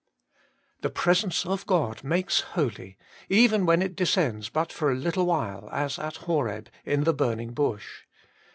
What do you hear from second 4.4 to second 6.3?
but for a little while, as at